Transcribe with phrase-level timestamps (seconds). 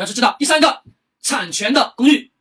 [0.00, 0.36] 要是知道。
[0.38, 0.82] 第三个，
[1.20, 2.32] 产权的公寓，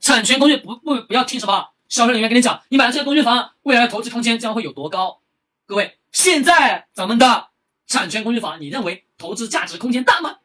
[0.00, 5.20] 产权公寓不不不要听什么销售人员跟你讲，你买了这个公寓房，未来的投资空间将会有多高？
[5.66, 7.48] 各位，现在咱们的
[7.86, 10.36] 产权公寓房，你认为投资价值空间大吗？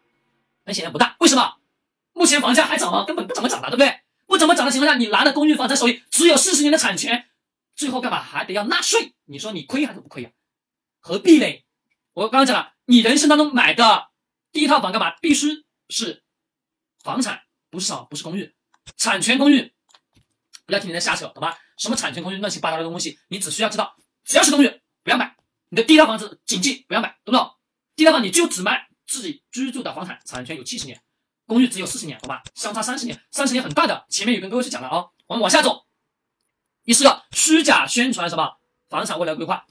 [0.66, 1.16] 很显然不大。
[1.20, 1.56] 为什么？
[2.14, 3.04] 目前房价还涨吗？
[3.06, 4.02] 根本不怎么涨的，对不对？
[4.26, 7.26] 不怎么涨的情况下，你拿的公寓房在手里只有四十年的产权，
[7.76, 9.14] 最后干嘛还得要纳税？
[9.26, 10.30] 你说你亏还是不亏呀？
[11.00, 11.66] 何必嘞？
[12.14, 14.08] 我刚刚讲了，你人生当中买的
[14.52, 15.12] 第一套房干嘛？
[15.22, 16.24] 必须是
[17.04, 18.56] 房产，不是什不是公寓，
[18.98, 19.74] 产权公寓。
[20.66, 21.60] 不要听人家瞎扯，懂吧？
[21.78, 25.36] 什么产权公寓乱七八糟的东西，你只需要知道，只要是公寓不要买。
[25.70, 27.52] 你的第一套房子谨记不要买，懂不懂？
[27.96, 31.00] 第一套房你就只买自己居住的房产，产权有七十年。
[31.46, 34.08] 公寓只有四十年，好吧，相差三十年，三十年很大的。
[34.10, 35.86] 前面有跟各位去讲了啊，我们往下走。
[36.84, 38.58] 第四个，虚假宣传什么
[38.90, 39.68] 房产未来规划，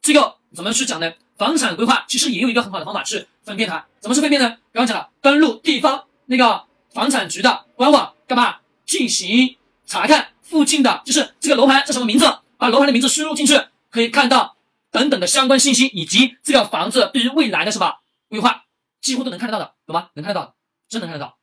[0.00, 1.14] 这个怎么去讲呢？
[1.38, 3.86] 房产规划其实也有一个很好的方法去分辨它。
[4.00, 4.48] 怎么是分辨呢？
[4.72, 12.26] 刚刚讲了，登录地方那个房产局的官网，干嘛进行查看附近的，就是这个楼盘叫什么名字，
[12.58, 13.58] 把楼盘的名字输入进去，
[13.88, 14.56] 可以看到
[14.90, 18.64] 等等的相关信息，以及这个房子对于未来的是吧规划。
[19.00, 20.10] 几乎都能看得到的，懂吗？
[20.14, 20.54] 能看得到的，
[20.88, 21.38] 真能看得到。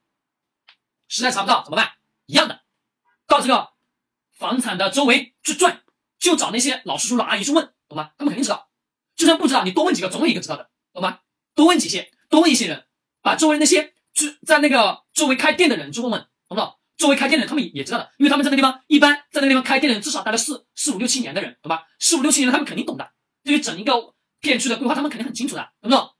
[1.07, 1.93] 实在查不到怎么办？
[2.25, 2.59] 一样的，
[3.27, 3.69] 到这个
[4.33, 5.81] 房产的周围去转，
[6.19, 8.11] 就找那些老叔叔老阿姨去问，懂吗？
[8.17, 8.67] 他们肯定知道。
[9.15, 11.19] 就算不知道，你多问几个，总有一个知道的，懂吗？
[11.53, 12.85] 多问几些，多问一些人，
[13.21, 16.75] 把周围那些去在那个周围开店的人去问问，懂不懂？
[16.97, 21.87] 周围开店的人他们也知道的，因为他们在那地方一般在那个地方开店的人至少待了四四五六七年的人，懂吧？
[21.99, 23.11] 四五六七年他们肯定懂的。
[23.43, 26.11] 对于整一个片区的规划，他们肯定很清楚的，懂不懂？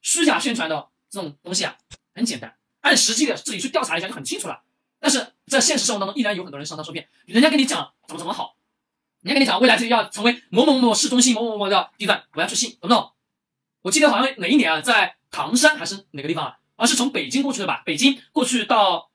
[0.00, 1.76] 虚假宣传的这种东西啊，
[2.14, 4.62] 很简单，按实际的自己去调查一下就很清楚了。
[4.98, 7.06] 但是在现实生活当中，依然有很多人上当受骗。
[7.26, 8.55] 人家跟你讲怎么怎么好，
[9.26, 13.10] 人家跟你讲未来就要成为某某某市中心某某某的地段，我要去信，懂不懂？
[13.82, 16.56] 我记得好像哪一年啊，在唐山还是哪个地方啊？
[16.76, 17.82] 而是从北京过去的吧？
[17.84, 19.10] 北京过去到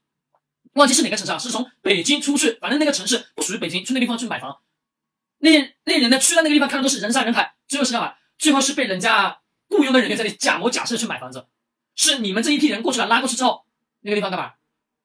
[0.74, 1.38] 忘记是哪个城市啊？
[1.38, 4.60] 是从北京出去，反正那个城市不属于北京，去那地方去买房。
[5.38, 5.50] 那
[5.86, 8.16] 那人呢，去到那个地方看的都是人山人海，最后是干嘛？
[8.38, 9.38] 最后是被人家。
[9.74, 11.46] 雇佣的人员在那里假模假式去买房子，
[11.96, 13.64] 是你们这一批人过去了，拉过去之后，
[14.02, 14.52] 那个地方干嘛？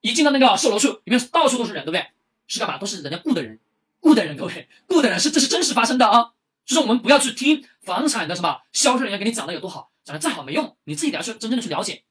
[0.01, 2.05] 一进到那个售楼处，里面到处都是人，对不对？
[2.47, 2.77] 是干嘛？
[2.77, 3.61] 都是人家雇的人，
[4.07, 6.31] 雇的人，各位，雇的人是这是真实发生的啊！
[6.65, 12.05] 就是我们不要去听房产的什么销售人员给你讲的有多好，讲的再好没用，你自己得要去真正的去了解。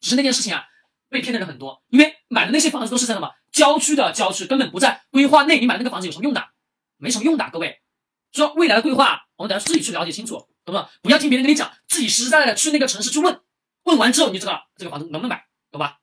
[0.00, 0.64] 只是那件事情啊，
[1.10, 6.42] 被骗的人很多，因为买的那些房子都是在什么郊区的郊区，根本不在规划内，你买那个房子有什么用的？
[6.96, 7.82] 没什么用的，各位。
[8.32, 10.36] 说未来的规划，我们得要自己去了解清楚。
[10.64, 10.88] 懂不懂？
[11.02, 13.40] 不要听别人跟你讲，自己实实在在的去那个城市去问，
[13.82, 15.98] 问完之后你就知道这个房子能不能买，懂吧？